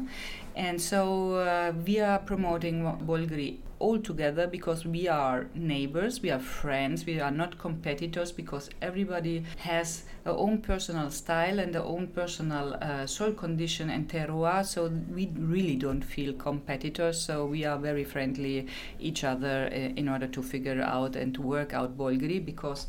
and 0.55 0.79
so 0.81 1.33
uh, 1.35 1.71
we 1.85 1.99
are 1.99 2.19
promoting 2.19 2.83
Bolgheri 3.07 3.57
all 3.79 3.97
together 3.97 4.45
because 4.45 4.85
we 4.85 5.07
are 5.07 5.47
neighbors, 5.55 6.21
we 6.21 6.29
are 6.31 6.39
friends, 6.39 7.05
we 7.05 7.21
are 7.21 7.31
not 7.31 7.57
competitors 7.57 8.29
because 8.33 8.69
everybody 8.81 9.45
has 9.59 10.03
their 10.25 10.33
own 10.33 10.57
personal 10.57 11.09
style 11.09 11.59
and 11.59 11.73
their 11.73 11.83
own 11.83 12.07
personal 12.07 12.73
uh, 12.81 13.05
soil 13.07 13.31
condition 13.31 13.89
and 13.89 14.09
terroir. 14.09 14.65
So 14.65 14.91
we 15.15 15.29
really 15.37 15.77
don't 15.77 16.01
feel 16.01 16.33
competitors. 16.33 17.21
So 17.21 17.45
we 17.45 17.63
are 17.63 17.77
very 17.77 18.03
friendly 18.03 18.67
each 18.99 19.23
other 19.23 19.69
uh, 19.71 19.75
in 20.01 20.09
order 20.09 20.27
to 20.27 20.43
figure 20.43 20.81
out 20.81 21.15
and 21.15 21.33
to 21.35 21.41
work 21.41 21.73
out 21.73 21.97
Bolgheri 21.97 22.43
because 22.43 22.87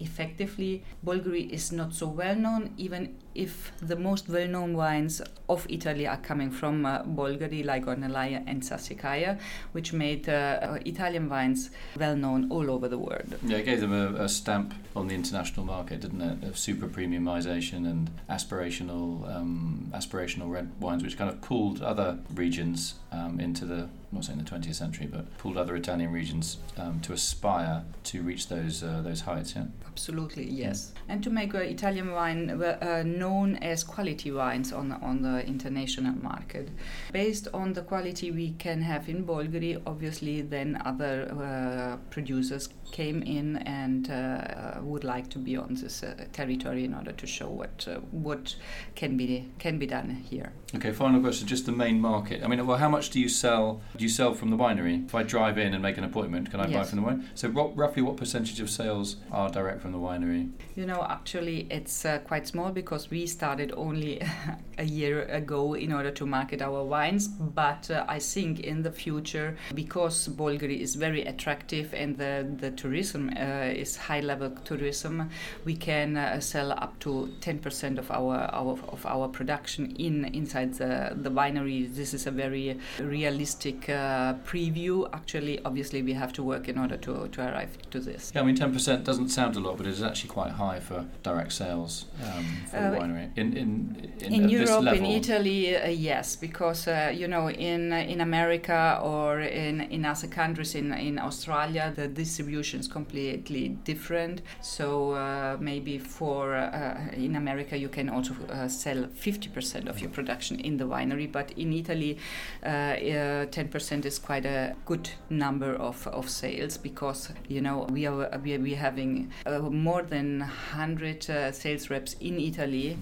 effectively 0.00 0.82
Bolgheri 1.04 1.50
is 1.50 1.72
not 1.72 1.94
so 1.94 2.08
well 2.08 2.34
known 2.34 2.74
even 2.76 3.16
if 3.34 3.72
the 3.80 3.96
most 3.96 4.28
well-known 4.28 4.76
wines 4.76 5.22
of 5.48 5.64
Italy 5.68 6.06
are 6.06 6.16
coming 6.16 6.50
from 6.50 6.84
uh, 6.84 7.02
Bolgheri 7.04 7.64
like 7.64 7.86
Ornellaia 7.86 8.42
and 8.46 8.62
Sassicaia 8.62 9.38
which 9.72 9.92
made 9.92 10.28
uh, 10.28 10.58
uh, 10.62 10.78
Italian 10.84 11.28
wines 11.28 11.70
well 11.96 12.16
known 12.16 12.50
all 12.50 12.70
over 12.70 12.88
the 12.88 12.98
world. 12.98 13.36
Yeah, 13.42 13.58
it 13.58 13.64
gave 13.64 13.80
them 13.80 13.92
a, 13.92 14.24
a 14.24 14.28
stamp 14.28 14.74
on 14.96 15.08
the 15.08 15.14
international 15.14 15.64
market, 15.64 16.00
didn't 16.00 16.20
it? 16.20 16.44
Of 16.44 16.58
super 16.58 16.88
premiumization 16.88 17.88
and 17.88 18.10
aspirational, 18.28 19.34
um, 19.34 19.90
aspirational 19.94 20.50
red 20.50 20.70
wines, 20.80 21.02
which 21.02 21.16
kind 21.16 21.30
of 21.30 21.40
pulled 21.40 21.82
other 21.82 22.18
regions 22.34 22.94
um, 23.12 23.38
into 23.38 23.64
the 23.64 23.88
I'm 24.10 24.16
not 24.16 24.24
saying 24.24 24.38
the 24.38 24.44
20th 24.44 24.74
century, 24.74 25.06
but 25.06 25.38
pulled 25.38 25.56
other 25.56 25.76
Italian 25.76 26.10
regions 26.10 26.58
um, 26.76 27.00
to 27.02 27.12
aspire 27.12 27.84
to 28.04 28.22
reach 28.22 28.48
those 28.48 28.82
uh, 28.82 29.02
those 29.04 29.20
heights. 29.20 29.54
Yeah. 29.54 29.66
Absolutely, 29.86 30.50
yes. 30.50 30.92
And 31.08 31.22
to 31.22 31.30
make 31.30 31.54
uh, 31.54 31.58
Italian 31.58 32.10
wine 32.10 32.50
uh, 32.50 33.04
known 33.06 33.56
as 33.56 33.84
quality 33.84 34.32
wines 34.32 34.72
on 34.72 34.90
on 34.92 35.22
the 35.22 35.46
international 35.46 36.14
market, 36.20 36.70
based 37.12 37.46
on 37.54 37.72
the 37.72 37.82
quality 37.82 38.32
we 38.32 38.50
can 38.58 38.82
have 38.82 39.08
in 39.08 39.24
Bolgheri, 39.24 39.80
obviously, 39.86 40.42
then 40.42 40.82
other 40.84 41.30
uh, 41.30 41.96
producers 42.10 42.68
came 42.90 43.22
in 43.22 43.58
and 43.58 44.10
uh, 44.10 44.80
would 44.82 45.04
like 45.04 45.28
to 45.30 45.38
be 45.38 45.56
on 45.56 45.74
this 45.74 46.02
uh, 46.02 46.24
territory 46.32 46.84
in 46.84 46.94
order 46.94 47.12
to 47.12 47.26
show 47.26 47.48
what 47.48 47.86
uh, 47.88 48.00
what 48.10 48.56
can 48.94 49.16
be 49.16 49.48
can 49.58 49.78
be 49.78 49.86
done 49.86 50.10
here. 50.10 50.52
Okay, 50.74 50.92
final 50.92 51.20
question. 51.20 51.46
Just 51.46 51.66
the 51.66 51.72
main 51.72 52.00
market. 52.00 52.42
I 52.42 52.48
mean, 52.48 52.66
well, 52.66 52.78
how 52.78 52.88
much 52.88 53.10
do 53.10 53.20
you 53.20 53.28
sell? 53.28 53.80
Do 54.00 54.04
you 54.04 54.08
sell 54.08 54.32
from 54.32 54.48
the 54.48 54.56
winery? 54.56 55.04
If 55.04 55.14
I 55.14 55.22
drive 55.22 55.58
in 55.58 55.74
and 55.74 55.82
make 55.82 55.98
an 55.98 56.04
appointment, 56.04 56.50
can 56.50 56.58
I 56.58 56.66
yes. 56.68 56.74
buy 56.74 56.84
from 56.84 57.02
the 57.02 57.06
winery? 57.06 57.26
So, 57.34 57.48
ro- 57.48 57.74
roughly, 57.76 58.00
what 58.00 58.16
percentage 58.16 58.58
of 58.58 58.70
sales 58.70 59.16
are 59.30 59.50
direct 59.50 59.82
from 59.82 59.92
the 59.92 59.98
winery? 59.98 60.52
You 60.74 60.86
know, 60.86 61.06
actually, 61.06 61.66
it's 61.70 62.06
uh, 62.06 62.20
quite 62.20 62.48
small 62.48 62.70
because 62.70 63.10
we 63.10 63.26
started 63.26 63.74
only 63.76 64.22
a 64.78 64.84
year 64.84 65.24
ago 65.24 65.74
in 65.74 65.92
order 65.92 66.10
to 66.12 66.24
market 66.24 66.62
our 66.62 66.82
wines. 66.82 67.28
But 67.28 67.90
uh, 67.90 68.06
I 68.08 68.20
think 68.20 68.60
in 68.60 68.82
the 68.82 68.90
future, 68.90 69.58
because 69.74 70.28
Bolgheri 70.28 70.80
is 70.80 70.94
very 70.94 71.26
attractive 71.26 71.92
and 71.92 72.16
the 72.16 72.48
the 72.58 72.70
tourism 72.70 73.28
uh, 73.36 73.82
is 73.82 73.96
high 73.96 74.20
level 74.20 74.48
tourism, 74.64 75.28
we 75.66 75.76
can 75.76 76.16
uh, 76.16 76.40
sell 76.40 76.72
up 76.72 76.98
to 77.00 77.28
10% 77.40 77.98
of 77.98 78.10
our, 78.10 78.48
our 78.60 78.78
of 78.88 79.04
our 79.04 79.28
production 79.28 79.94
in 79.96 80.24
inside 80.24 80.72
the, 80.72 81.12
the 81.20 81.30
winery. 81.30 81.94
This 81.94 82.14
is 82.14 82.26
a 82.26 82.30
very 82.30 82.78
realistic 82.98 83.89
uh, 83.92 84.34
preview. 84.44 85.08
Actually, 85.12 85.62
obviously, 85.64 86.02
we 86.02 86.12
have 86.12 86.32
to 86.34 86.42
work 86.42 86.68
in 86.68 86.78
order 86.78 86.96
to, 86.96 87.28
to 87.28 87.40
arrive 87.40 87.76
to 87.90 88.00
this. 88.00 88.32
Yeah, 88.34 88.42
I 88.42 88.44
mean, 88.44 88.56
10% 88.56 89.04
doesn't 89.04 89.28
sound 89.28 89.56
a 89.56 89.60
lot, 89.60 89.76
but 89.76 89.86
it 89.86 89.92
is 89.92 90.02
actually 90.02 90.30
quite 90.30 90.52
high 90.52 90.80
for 90.80 91.06
direct 91.22 91.52
sales 91.52 92.06
um, 92.22 92.44
for 92.70 92.76
the 92.76 92.96
winery. 92.96 93.30
In, 93.36 93.56
in, 93.56 94.12
in, 94.20 94.34
in 94.34 94.48
Europe, 94.48 94.86
in 94.94 95.04
Italy, 95.04 95.76
uh, 95.76 95.88
yes, 95.88 96.36
because 96.36 96.88
uh, 96.88 97.12
you 97.14 97.28
know, 97.28 97.50
in 97.50 97.92
in 97.92 98.20
America 98.20 99.00
or 99.02 99.40
in 99.40 99.80
in 99.80 100.04
other 100.04 100.28
countries, 100.28 100.74
in 100.74 100.92
in 100.92 101.18
Australia, 101.18 101.92
the 101.94 102.08
distribution 102.08 102.80
is 102.80 102.88
completely 102.88 103.68
different. 103.84 104.42
So 104.60 105.12
uh, 105.12 105.56
maybe 105.60 105.98
for 105.98 106.54
uh, 106.54 107.08
in 107.12 107.36
America, 107.36 107.76
you 107.76 107.88
can 107.88 108.08
also 108.08 108.34
uh, 108.50 108.68
sell 108.68 109.04
50% 109.04 109.88
of 109.88 110.00
your 110.00 110.10
production 110.10 110.60
in 110.60 110.76
the 110.76 110.84
winery, 110.84 111.30
but 111.30 111.52
in 111.56 111.72
Italy, 111.72 112.18
10% 112.62 113.70
is 113.80 114.18
quite 114.18 114.44
a 114.44 114.74
good 114.84 115.10
number 115.28 115.74
of, 115.74 116.06
of 116.08 116.28
sales 116.28 116.76
because 116.76 117.30
you 117.48 117.60
know 117.60 117.86
we 117.90 118.06
are 118.06 118.38
we 118.42 118.54
are, 118.54 118.58
we 118.58 118.74
are 118.74 118.76
having 118.76 119.32
more 119.70 120.02
than 120.02 120.40
100 120.40 121.22
sales 121.54 121.90
reps 121.90 122.14
in 122.20 122.38
Italy 122.38 122.98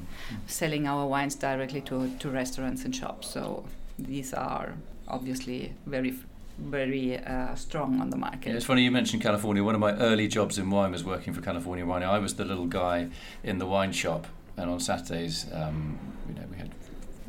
selling 0.47 0.87
our 0.87 1.07
wines 1.07 1.35
directly 1.35 1.81
to, 1.83 2.11
to 2.19 2.31
restaurants 2.31 2.85
and 2.85 2.95
shops. 2.95 3.29
So 3.29 3.65
these 3.99 4.33
are 4.35 4.75
obviously 5.09 5.73
very 5.87 6.15
very 6.59 7.19
uh, 7.19 7.55
strong 7.55 8.01
on 8.01 8.11
the 8.11 8.17
market. 8.17 8.51
Yeah, 8.51 8.57
it's 8.57 8.65
funny 8.65 8.83
you 8.83 8.91
mentioned 8.91 9.23
California. 9.23 9.63
One 9.63 9.75
of 9.75 9.81
my 9.81 9.93
early 9.93 10.29
jobs 10.29 10.59
in 10.59 10.71
wine 10.71 10.93
was 10.93 11.05
working 11.05 11.33
for 11.33 11.41
California 11.41 11.87
Wine. 11.87 12.03
I 12.03 12.19
was 12.19 12.35
the 12.35 12.45
little 12.45 12.67
guy 12.67 13.09
in 13.45 13.59
the 13.59 13.67
wine 13.67 13.93
shop, 13.93 14.27
and 14.57 14.69
on 14.69 14.81
Saturdays, 14.81 15.47
um, 15.53 15.99
you 16.29 16.35
know, 16.35 16.47
we 16.51 16.57
had 16.57 16.71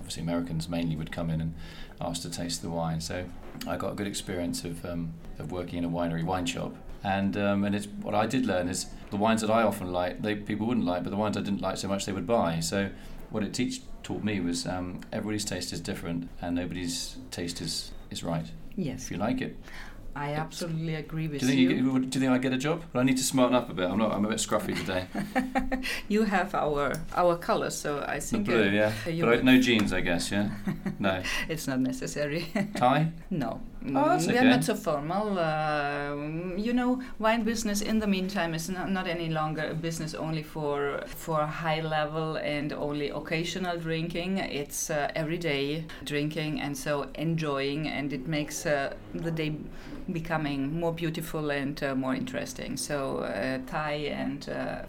obviously 0.09 0.23
Americans 0.23 0.67
mainly 0.67 0.95
would 0.95 1.11
come 1.11 1.29
in 1.29 1.39
and 1.39 1.53
ask 2.01 2.23
to 2.23 2.31
taste 2.31 2.63
the 2.63 2.69
wine. 2.69 2.99
So 2.99 3.25
I 3.67 3.77
got 3.77 3.91
a 3.91 3.95
good 3.95 4.07
experience 4.07 4.63
of 4.63 4.83
um, 4.83 5.13
of 5.37 5.51
working 5.51 5.77
in 5.77 5.85
a 5.85 5.89
winery 5.89 6.23
wine 6.23 6.47
shop. 6.47 6.73
And 7.03 7.37
um, 7.37 7.63
and 7.63 7.75
it's 7.75 7.85
what 8.01 8.15
I 8.15 8.25
did 8.25 8.47
learn 8.47 8.69
is 8.69 8.87
the 9.11 9.17
wines 9.17 9.41
that 9.41 9.51
I 9.51 9.61
often 9.61 9.91
like, 9.91 10.23
they 10.23 10.33
people 10.33 10.65
wouldn't 10.65 10.87
like, 10.87 11.03
but 11.03 11.11
the 11.11 11.15
wines 11.15 11.37
I 11.37 11.41
didn't 11.41 11.61
like 11.61 11.77
so 11.77 11.87
much, 11.87 12.07
they 12.07 12.11
would 12.11 12.25
buy. 12.25 12.59
So 12.59 12.89
what 13.29 13.43
it 13.43 13.53
teach 13.53 13.81
taught 14.01 14.23
me 14.23 14.39
was 14.39 14.65
um, 14.65 15.01
everybody's 15.13 15.45
taste 15.45 15.71
is 15.73 15.79
different, 15.79 16.27
and 16.41 16.55
nobody's 16.55 17.17
taste 17.29 17.61
is 17.61 17.91
is 18.09 18.23
right. 18.23 18.47
Yes. 18.75 19.05
If 19.05 19.11
you 19.11 19.17
like 19.17 19.41
it. 19.41 19.55
I 20.19 20.33
absolutely 20.33 20.95
agree 20.95 21.29
with 21.29 21.39
do 21.39 21.47
you. 21.47 21.69
Think 21.69 21.79
you. 21.79 21.93
You, 21.93 21.99
do 21.99 22.19
you 22.19 22.25
think 22.25 22.33
I 22.33 22.37
get 22.39 22.51
a 22.51 22.57
job? 22.57 22.83
But 22.91 22.99
I 22.99 23.03
need 23.03 23.15
to 23.15 23.23
smarten 23.23 23.55
up 23.55 23.69
a 23.69 23.73
bit. 23.73 23.89
I'm 23.89 23.97
not. 23.97 24.11
I'm 24.11 24.25
a 24.25 24.27
bit 24.27 24.39
scruffy 24.39 24.75
today. 24.75 25.07
you 26.09 26.23
have 26.23 26.53
our 26.53 26.93
our 27.15 27.37
colours, 27.37 27.75
so 27.77 28.03
I 28.05 28.19
think. 28.19 28.45
The 28.45 28.51
blue, 28.51 28.67
uh, 28.67 28.89
yeah. 29.09 29.25
But 29.25 29.39
I, 29.39 29.41
no 29.43 29.57
jeans, 29.61 29.93
I 29.93 30.01
guess. 30.01 30.29
Yeah. 30.31 30.49
No. 30.99 31.23
it's 31.47 31.65
not 31.65 31.79
necessary. 31.79 32.45
Tie. 32.75 33.13
No. 33.29 33.61
Oh, 33.95 34.17
we 34.17 34.27
okay. 34.27 34.37
are 34.39 34.43
not 34.43 34.65
so 34.65 34.75
formal. 34.75 35.39
Uh, 35.39 36.13
you 36.57 36.73
know, 36.73 37.01
wine 37.19 37.43
business 37.43 37.79
in 37.79 37.99
the 37.99 38.07
meantime 38.07 38.53
is 38.53 38.67
not, 38.67 38.91
not 38.91 39.07
any 39.07 39.29
longer 39.29 39.69
a 39.69 39.73
business 39.73 40.13
only 40.13 40.43
for 40.43 41.01
for 41.07 41.45
high 41.45 41.79
level 41.79 42.35
and 42.35 42.73
only 42.73 43.09
occasional 43.09 43.77
drinking. 43.77 44.39
It's 44.39 44.89
uh, 44.89 45.09
everyday 45.15 45.85
drinking 46.03 46.59
and 46.59 46.77
so 46.77 47.07
enjoying, 47.15 47.87
and 47.87 48.11
it 48.11 48.27
makes 48.27 48.65
uh, 48.65 48.93
the 49.13 49.31
day 49.31 49.55
becoming 50.13 50.79
more 50.79 50.93
beautiful 50.93 51.51
and 51.51 51.81
uh, 51.83 51.95
more 51.95 52.15
interesting. 52.15 52.77
So 52.77 53.19
uh, 53.19 53.59
tie 53.65 54.11
and 54.11 54.47
uh, 54.49 54.83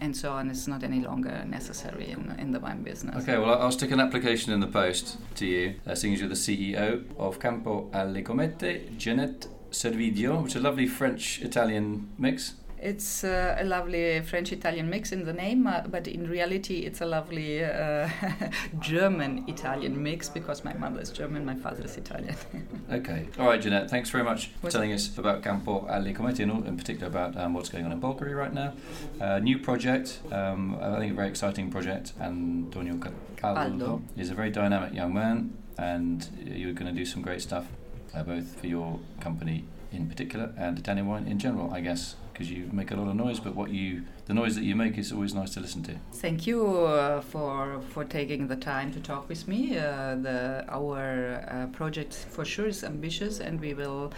and 0.00 0.16
so 0.16 0.32
on 0.32 0.50
is 0.50 0.68
not 0.68 0.82
any 0.82 1.00
longer 1.00 1.44
necessary 1.46 2.10
in, 2.10 2.34
in 2.38 2.52
the 2.52 2.60
wine 2.60 2.82
business. 2.82 3.22
Okay, 3.22 3.38
well 3.38 3.60
I'll 3.60 3.72
stick 3.72 3.90
an 3.90 4.00
application 4.00 4.52
in 4.52 4.60
the 4.60 4.66
post 4.66 5.18
to 5.36 5.46
you, 5.46 5.74
uh, 5.86 5.94
seeing 5.94 6.14
as 6.14 6.20
you're 6.20 6.28
the 6.28 6.34
CEO 6.34 7.04
of 7.18 7.40
Campo 7.40 7.90
alle 7.92 8.22
Comete, 8.22 8.96
Jeanette 8.96 9.46
Servidio, 9.70 10.42
which 10.42 10.54
is 10.54 10.60
a 10.60 10.64
lovely 10.64 10.86
French-Italian 10.86 12.08
mix. 12.18 12.54
It's 12.80 13.24
uh, 13.24 13.56
a 13.58 13.64
lovely 13.64 14.20
French 14.20 14.52
Italian 14.52 14.90
mix 14.90 15.10
in 15.10 15.24
the 15.24 15.32
name, 15.32 15.66
uh, 15.66 15.82
but 15.88 16.06
in 16.06 16.28
reality, 16.28 16.80
it's 16.80 17.00
a 17.00 17.06
lovely 17.06 17.64
uh, 17.64 18.08
German 18.80 19.44
Italian 19.48 20.02
mix 20.02 20.28
because 20.28 20.62
my 20.62 20.74
mother 20.74 21.00
is 21.00 21.10
German, 21.10 21.44
my 21.44 21.54
father 21.54 21.84
is 21.84 21.96
Italian. 21.96 22.36
okay. 22.92 23.28
All 23.38 23.46
right, 23.46 23.60
Jeanette, 23.60 23.88
thanks 23.88 24.10
very 24.10 24.24
much 24.24 24.48
for 24.60 24.70
telling 24.70 24.92
us 24.92 25.16
about 25.16 25.42
Campo 25.42 25.86
alle 25.88 26.12
Comete 26.12 26.40
and 26.40 26.66
in 26.66 26.76
particular 26.76 27.06
about 27.06 27.36
um, 27.38 27.54
what's 27.54 27.70
going 27.70 27.86
on 27.86 27.92
in 27.92 28.00
Bolgheri 28.00 28.36
right 28.36 28.52
now. 28.52 28.74
Uh, 29.20 29.38
new 29.38 29.58
project, 29.58 30.20
um, 30.30 30.76
I 30.80 30.98
think 30.98 31.12
a 31.12 31.14
very 31.14 31.28
exciting 31.28 31.70
project. 31.70 32.12
Antonio 32.20 33.00
Capaldo 33.36 34.02
is 34.18 34.28
a 34.30 34.34
very 34.34 34.50
dynamic 34.50 34.92
young 34.92 35.14
man, 35.14 35.56
and 35.78 36.28
you're 36.44 36.74
going 36.74 36.92
to 36.92 36.98
do 36.98 37.06
some 37.06 37.22
great 37.22 37.40
stuff, 37.40 37.68
uh, 38.14 38.22
both 38.22 38.60
for 38.60 38.66
your 38.66 39.00
company 39.20 39.64
in 39.92 40.08
particular 40.08 40.52
and 40.58 40.78
Italian 40.78 41.06
wine 41.06 41.26
in 41.26 41.38
general, 41.38 41.72
I 41.72 41.80
guess 41.80 42.16
because 42.36 42.50
you 42.50 42.68
make 42.70 42.90
a 42.90 42.96
lot 42.96 43.08
of 43.08 43.16
noise, 43.16 43.40
but 43.40 43.54
what 43.54 43.70
you 43.70 44.02
the 44.26 44.34
noise 44.34 44.54
that 44.56 44.64
you 44.64 44.76
make 44.76 44.98
is 44.98 45.10
always 45.10 45.32
nice 45.32 45.54
to 45.54 45.60
listen 45.60 45.82
to. 45.84 45.94
Thank 46.12 46.46
you 46.46 46.66
uh, 46.66 47.22
for 47.22 47.80
for 47.88 48.04
taking 48.04 48.48
the 48.48 48.56
time 48.56 48.92
to 48.92 49.00
talk 49.00 49.26
with 49.26 49.48
me. 49.48 49.78
Uh, 49.78 50.16
the 50.16 50.64
our 50.68 51.42
uh, 51.50 51.66
project 51.68 52.12
for 52.14 52.44
sure 52.44 52.66
is 52.66 52.84
ambitious, 52.84 53.40
and 53.40 53.58
we 53.58 53.72
will 53.72 54.12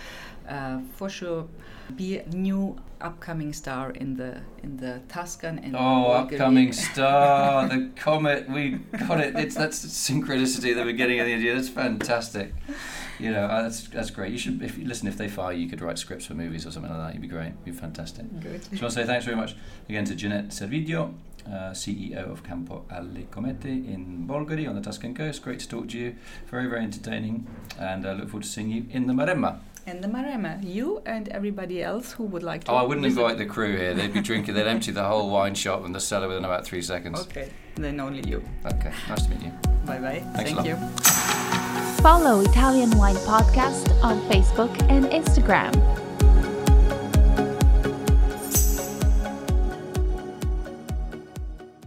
uh, 0.49 0.81
for 0.97 1.09
sure 1.09 1.47
be 1.95 2.19
a 2.19 2.29
new 2.31 2.77
upcoming 3.01 3.53
star 3.53 3.91
in 3.93 4.17
the 4.17 4.41
in 4.65 4.77
the 4.79 5.01
Tuscan 5.09 5.61
and 5.61 5.77
oh 5.77 6.11
upcoming 6.11 6.73
star 6.89 7.69
the 7.69 7.91
comet 7.95 8.51
we 8.51 8.81
got 9.07 9.21
it 9.21 9.37
it's 9.37 9.55
that's 9.55 9.87
synchronicity 9.87 10.75
that 10.75 10.85
we're 10.85 10.93
getting 10.93 11.19
in 11.19 11.27
the 11.27 11.35
idea 11.35 11.55
that's 11.55 11.69
fantastic 11.69 12.53
you 13.19 13.31
know 13.31 13.45
uh, 13.45 13.63
that's 13.63 13.89
that's 13.89 14.11
great 14.11 14.33
you 14.33 14.39
should 14.39 14.63
if 14.63 14.79
you 14.79 14.87
listen 14.87 15.09
if 15.09 15.17
they 15.17 15.29
fire 15.29 15.53
you 15.53 15.69
could 15.69 15.81
write 15.81 15.99
scripts 15.99 16.27
for 16.27 16.35
movies 16.35 16.67
or 16.67 16.71
something 16.71 16.91
like 16.91 17.01
that 17.01 17.15
you'd 17.15 17.23
be 17.23 17.29
great 17.29 17.53
you'd 17.65 17.65
be 17.65 17.73
fantastic 17.73 18.25
good 18.41 18.63
so 18.63 18.71
I 18.71 18.81
want 18.81 18.81
to 18.81 18.91
say 18.91 19.05
thanks 19.05 19.25
very 19.25 19.37
much 19.37 19.57
again 19.89 20.05
to 20.07 20.15
Jeanette 20.15 20.49
Servidio 20.49 21.15
uh, 21.47 21.73
CEO 21.73 22.31
of 22.31 22.43
Campo 22.43 22.85
alle 22.91 23.27
Comete 23.31 23.67
in 23.67 24.27
Bolgheri 24.29 24.69
on 24.69 24.75
the 24.75 24.83
Tuscan 24.83 25.15
coast 25.15 25.43
great 25.43 25.61
to 25.61 25.69
talk 25.69 25.89
to 25.89 25.99
you 25.99 26.17
very 26.51 26.67
very 26.67 26.83
entertaining 26.83 27.47
and 27.79 28.07
I 28.07 28.11
uh, 28.11 28.15
look 28.15 28.29
forward 28.29 28.45
to 28.45 28.49
seeing 28.49 28.71
you 28.71 28.87
in 28.91 29.07
the 29.07 29.15
Maremma 29.15 29.61
and 29.89 30.05
the 30.05 30.09
Maremma. 30.09 30.63
You 30.63 31.03
and 31.07 31.29
everybody 31.29 31.83
else 31.83 32.13
who 32.13 32.25
would 32.25 32.43
like 32.43 32.65
to. 32.65 32.73
Oh, 32.73 32.77
I 32.77 32.83
wouldn't 32.83 33.07
visit. 33.07 33.21
invite 33.21 33.39
the 33.39 33.47
crew 33.47 33.75
here. 33.77 33.95
They'd 33.95 34.13
be 34.13 34.21
drinking. 34.21 34.55
They'd 34.55 34.67
empty 34.67 34.93
the 34.93 35.05
whole 35.05 35.31
wine 35.31 35.55
shop 35.55 35.85
and 35.85 35.95
the 35.95 36.01
cellar 36.01 36.29
within 36.29 36.45
about 36.45 36.67
three 36.67 36.83
seconds. 36.83 37.21
Okay, 37.21 37.51
then 37.77 37.99
only 37.99 38.29
you. 38.29 38.45
Okay, 38.67 38.93
nice 39.09 39.23
to 39.23 39.31
meet 39.31 39.43
you. 39.43 39.53
Bye 39.87 39.99
bye. 39.99 40.23
Thanks 40.35 40.53
Thank 40.53 40.67
you. 40.67 41.15
Follow 42.03 42.41
Italian 42.43 42.97
Wine 42.97 43.17
Podcast 43.17 43.93
on 44.05 44.21
Facebook 44.31 44.71
and 44.89 45.07
Instagram. 45.07 45.98